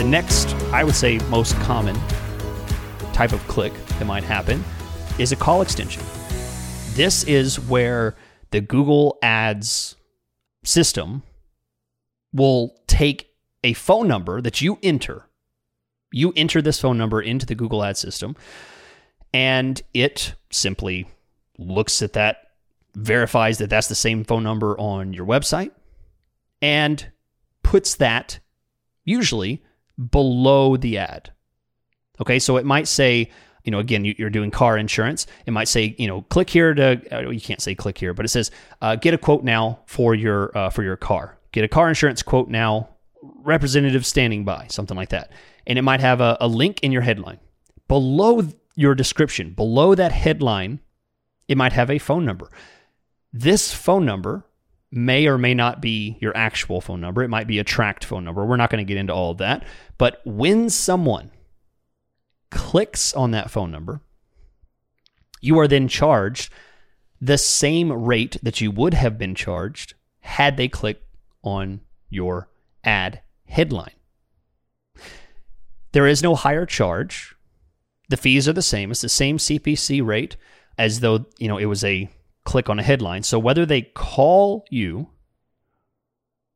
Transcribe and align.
The 0.00 0.06
next, 0.06 0.54
I 0.72 0.82
would 0.82 0.94
say, 0.94 1.18
most 1.28 1.54
common 1.56 1.94
type 3.12 3.32
of 3.32 3.46
click 3.48 3.74
that 3.98 4.06
might 4.06 4.24
happen 4.24 4.64
is 5.18 5.30
a 5.30 5.36
call 5.36 5.60
extension. 5.60 6.02
This 6.94 7.22
is 7.24 7.60
where 7.60 8.16
the 8.50 8.62
Google 8.62 9.18
Ads 9.20 9.96
system 10.64 11.22
will 12.32 12.74
take 12.86 13.28
a 13.62 13.74
phone 13.74 14.08
number 14.08 14.40
that 14.40 14.62
you 14.62 14.78
enter. 14.82 15.26
You 16.12 16.32
enter 16.34 16.62
this 16.62 16.80
phone 16.80 16.96
number 16.96 17.20
into 17.20 17.44
the 17.44 17.54
Google 17.54 17.84
Ads 17.84 18.00
system, 18.00 18.36
and 19.34 19.82
it 19.92 20.34
simply 20.48 21.08
looks 21.58 22.00
at 22.00 22.14
that, 22.14 22.52
verifies 22.94 23.58
that 23.58 23.68
that's 23.68 23.88
the 23.88 23.94
same 23.94 24.24
phone 24.24 24.44
number 24.44 24.80
on 24.80 25.12
your 25.12 25.26
website, 25.26 25.72
and 26.62 27.12
puts 27.62 27.96
that 27.96 28.38
usually 29.04 29.62
below 30.10 30.76
the 30.76 30.98
ad. 30.98 31.32
Okay, 32.20 32.38
so 32.38 32.56
it 32.56 32.66
might 32.66 32.88
say, 32.88 33.30
you 33.64 33.70
know, 33.70 33.78
again, 33.78 34.04
you're 34.04 34.30
doing 34.30 34.50
car 34.50 34.76
insurance. 34.76 35.26
It 35.46 35.52
might 35.52 35.68
say, 35.68 35.94
you 35.98 36.06
know, 36.06 36.22
click 36.22 36.50
here 36.50 36.74
to. 36.74 37.00
Uh, 37.12 37.30
you 37.30 37.40
can't 37.40 37.60
say 37.60 37.74
click 37.74 37.98
here, 37.98 38.14
but 38.14 38.24
it 38.24 38.28
says, 38.28 38.50
uh, 38.80 38.96
get 38.96 39.14
a 39.14 39.18
quote 39.18 39.44
now 39.44 39.80
for 39.86 40.14
your 40.14 40.56
uh, 40.56 40.70
for 40.70 40.82
your 40.82 40.96
car. 40.96 41.38
Get 41.52 41.64
a 41.64 41.68
car 41.68 41.88
insurance 41.88 42.22
quote 42.22 42.48
now. 42.48 42.88
Representative 43.22 44.06
standing 44.06 44.44
by, 44.44 44.66
something 44.68 44.96
like 44.96 45.10
that, 45.10 45.30
and 45.66 45.78
it 45.78 45.82
might 45.82 46.00
have 46.00 46.22
a, 46.22 46.38
a 46.40 46.48
link 46.48 46.80
in 46.82 46.90
your 46.90 47.02
headline 47.02 47.38
below 47.90 48.46
your 48.76 48.94
description. 48.94 49.50
Below 49.50 49.96
that 49.96 50.12
headline, 50.12 50.78
it 51.48 51.58
might 51.58 51.72
have 51.72 51.90
a 51.90 51.98
phone 51.98 52.24
number. 52.24 52.48
This 53.32 53.74
phone 53.74 54.06
number 54.06 54.46
may 54.92 55.26
or 55.26 55.38
may 55.38 55.54
not 55.54 55.80
be 55.80 56.18
your 56.20 56.36
actual 56.36 56.80
phone 56.80 57.00
number. 57.00 57.22
It 57.22 57.28
might 57.28 57.46
be 57.46 57.58
a 57.58 57.64
tracked 57.64 58.04
phone 58.04 58.24
number. 58.24 58.44
We're 58.44 58.56
not 58.56 58.70
going 58.70 58.84
to 58.84 58.88
get 58.88 58.98
into 58.98 59.14
all 59.14 59.30
of 59.30 59.38
that. 59.38 59.64
But 59.98 60.20
when 60.24 60.68
someone 60.68 61.30
clicks 62.50 63.14
on 63.14 63.30
that 63.30 63.50
phone 63.50 63.70
number, 63.70 64.00
you 65.40 65.58
are 65.58 65.68
then 65.68 65.88
charged 65.88 66.52
the 67.20 67.38
same 67.38 67.92
rate 67.92 68.36
that 68.42 68.60
you 68.60 68.70
would 68.70 68.94
have 68.94 69.18
been 69.18 69.34
charged 69.34 69.94
had 70.20 70.56
they 70.56 70.68
clicked 70.68 71.04
on 71.42 71.80
your 72.08 72.48
ad 72.82 73.20
headline. 73.46 73.92
There 75.92 76.06
is 76.06 76.22
no 76.22 76.34
higher 76.34 76.66
charge. 76.66 77.34
The 78.08 78.16
fees 78.16 78.48
are 78.48 78.52
the 78.52 78.62
same. 78.62 78.90
It's 78.90 79.00
the 79.00 79.08
same 79.08 79.38
CPC 79.38 80.04
rate 80.04 80.36
as 80.78 81.00
though, 81.00 81.26
you 81.38 81.48
know, 81.48 81.58
it 81.58 81.66
was 81.66 81.84
a 81.84 82.08
click 82.44 82.68
on 82.68 82.78
a 82.78 82.82
headline. 82.82 83.22
So 83.22 83.38
whether 83.38 83.66
they 83.66 83.82
call 83.82 84.64
you 84.70 85.10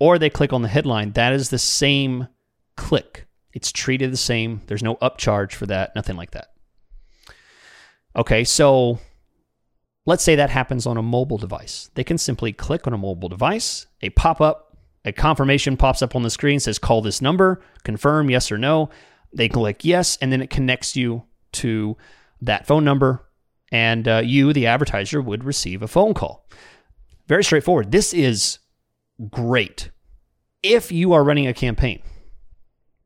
or 0.00 0.18
they 0.18 0.30
click 0.30 0.52
on 0.52 0.62
the 0.62 0.68
headline, 0.68 1.12
that 1.12 1.32
is 1.32 1.50
the 1.50 1.58
same 1.58 2.28
click. 2.76 3.26
It's 3.52 3.72
treated 3.72 4.12
the 4.12 4.16
same. 4.16 4.62
There's 4.66 4.82
no 4.82 4.96
upcharge 4.96 5.52
for 5.52 5.66
that, 5.66 5.94
nothing 5.94 6.16
like 6.16 6.32
that. 6.32 6.48
Okay, 8.14 8.44
so 8.44 8.98
let's 10.06 10.22
say 10.22 10.36
that 10.36 10.50
happens 10.50 10.86
on 10.86 10.96
a 10.96 11.02
mobile 11.02 11.38
device. 11.38 11.90
They 11.94 12.04
can 12.04 12.18
simply 12.18 12.52
click 12.52 12.86
on 12.86 12.92
a 12.92 12.98
mobile 12.98 13.28
device, 13.28 13.86
a 14.02 14.10
pop 14.10 14.40
up, 14.40 14.76
a 15.04 15.12
confirmation 15.12 15.76
pops 15.76 16.02
up 16.02 16.16
on 16.16 16.22
the 16.22 16.30
screen, 16.30 16.60
says 16.60 16.78
call 16.78 17.00
this 17.00 17.22
number, 17.22 17.62
confirm 17.84 18.30
yes 18.30 18.50
or 18.50 18.58
no. 18.58 18.90
They 19.32 19.48
click 19.48 19.84
yes, 19.84 20.18
and 20.20 20.32
then 20.32 20.42
it 20.42 20.50
connects 20.50 20.96
you 20.96 21.24
to 21.52 21.96
that 22.40 22.66
phone 22.66 22.84
number, 22.84 23.27
and 23.70 24.08
uh, 24.08 24.22
you, 24.24 24.52
the 24.52 24.66
advertiser, 24.66 25.20
would 25.20 25.44
receive 25.44 25.82
a 25.82 25.88
phone 25.88 26.14
call. 26.14 26.48
Very 27.26 27.44
straightforward. 27.44 27.92
This 27.92 28.14
is 28.14 28.58
great 29.30 29.90
if 30.62 30.90
you 30.92 31.12
are 31.12 31.24
running 31.24 31.46
a 31.46 31.54
campaign 31.54 32.02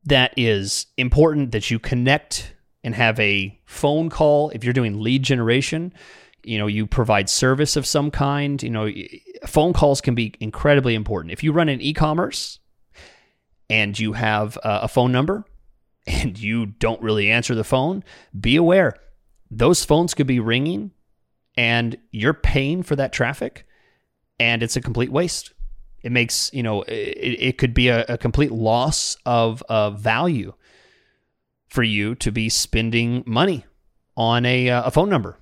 that 0.04 0.32
is 0.36 0.86
important 0.96 1.52
that 1.52 1.70
you 1.70 1.78
connect 1.78 2.54
and 2.84 2.94
have 2.94 3.19
a 3.20 3.58
phone 3.64 4.10
call 4.10 4.50
if 4.50 4.64
you're 4.64 4.72
doing 4.72 5.00
lead 5.00 5.22
generation 5.22 5.92
you 6.44 6.59
know 6.59 6.66
you 6.66 6.87
provide 6.87 7.28
service 7.31 7.76
of 7.76 7.87
some 7.87 8.10
kind 8.10 8.62
you 8.62 8.70
know 8.70 8.91
phone 9.47 9.72
calls 9.72 10.00
can 10.00 10.14
be 10.14 10.34
incredibly 10.41 10.94
important 10.94 11.32
if 11.32 11.42
you 11.42 11.53
run 11.53 11.69
an 11.69 11.81
e-commerce 11.81 12.58
and 13.70 13.98
you 13.98 14.12
have 14.12 14.58
a 14.62 14.88
phone 14.88 15.12
number 15.12 15.44
and 16.06 16.38
you 16.38 16.66
don't 16.66 17.00
really 17.00 17.31
answer 17.31 17.54
the 17.54 17.64
phone 17.64 18.03
be 18.38 18.56
aware 18.56 18.94
those 19.56 19.84
phones 19.84 20.14
could 20.14 20.26
be 20.26 20.40
ringing 20.40 20.90
and 21.56 21.96
you're 22.10 22.34
paying 22.34 22.82
for 22.82 22.96
that 22.96 23.12
traffic 23.12 23.66
and 24.40 24.62
it's 24.62 24.76
a 24.76 24.80
complete 24.80 25.12
waste 25.12 25.52
it 26.02 26.10
makes 26.10 26.50
you 26.52 26.62
know 26.62 26.82
it, 26.82 26.92
it 26.92 27.58
could 27.58 27.74
be 27.74 27.88
a, 27.88 28.04
a 28.08 28.18
complete 28.18 28.50
loss 28.52 29.16
of 29.26 29.62
value 29.98 30.52
for 31.72 31.82
you 31.82 32.14
to 32.14 32.30
be 32.30 32.50
spending 32.50 33.24
money 33.26 33.64
on 34.14 34.44
a, 34.44 34.68
uh, 34.68 34.82
a 34.84 34.90
phone 34.90 35.08
number. 35.08 35.38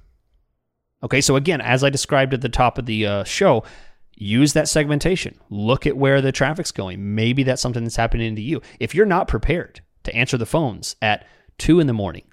Okay, 1.03 1.21
so 1.21 1.34
again, 1.34 1.60
as 1.60 1.82
I 1.82 1.91
described 1.91 2.32
at 2.32 2.41
the 2.41 2.48
top 2.48 2.78
of 2.78 2.87
the 2.87 3.04
uh, 3.04 3.25
show, 3.25 3.65
use 4.15 4.53
that 4.53 4.69
segmentation. 4.69 5.41
Look 5.48 5.88
at 5.88 5.97
where 5.97 6.21
the 6.21 6.31
traffic's 6.31 6.71
going. 6.71 7.16
Maybe 7.16 7.42
that's 7.42 7.60
something 7.60 7.82
that's 7.82 7.97
happening 7.97 8.37
to 8.37 8.42
you. 8.42 8.62
If 8.78 8.94
you're 8.94 9.06
not 9.06 9.27
prepared 9.27 9.81
to 10.04 10.15
answer 10.15 10.37
the 10.37 10.47
phones 10.47 10.94
at 11.03 11.27
two 11.59 11.81
in 11.81 11.88
the 11.88 11.92
morning 11.92 12.25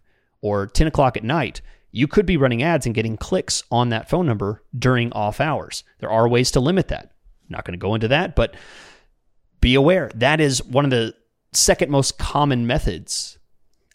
or 0.41 0.67
10 0.67 0.87
o'clock 0.87 1.17
at 1.17 1.23
night, 1.23 1.61
you 1.91 2.07
could 2.07 2.25
be 2.25 2.37
running 2.37 2.61
ads 2.61 2.85
and 2.85 2.93
getting 2.93 3.17
clicks 3.17 3.63
on 3.71 3.89
that 3.89 4.09
phone 4.09 4.25
number 4.25 4.63
during 4.77 5.11
off 5.13 5.39
hours. 5.39 5.83
There 5.99 6.11
are 6.11 6.27
ways 6.27 6.51
to 6.51 6.59
limit 6.59 6.89
that. 6.89 7.05
I'm 7.05 7.49
not 7.49 7.65
going 7.65 7.77
to 7.77 7.83
go 7.83 7.95
into 7.95 8.09
that, 8.09 8.35
but 8.35 8.55
be 9.61 9.75
aware 9.75 10.11
that 10.15 10.39
is 10.39 10.63
one 10.63 10.85
of 10.85 10.91
the 10.91 11.15
second 11.53 11.89
most 11.89 12.17
common 12.17 12.67
methods 12.67 13.37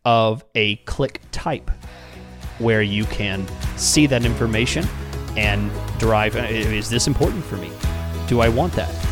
of 0.04 0.44
a 0.54 0.76
click 0.76 1.20
type 1.30 1.70
where 2.58 2.82
you 2.82 3.04
can 3.04 3.46
see 3.76 4.06
that 4.06 4.24
information 4.24 4.86
and 5.36 5.70
derive 5.98 6.36
is 6.36 6.90
this 6.90 7.06
important 7.06 7.44
for 7.44 7.56
me? 7.56 7.70
Do 8.26 8.40
I 8.40 8.48
want 8.48 8.72
that? 8.74 9.11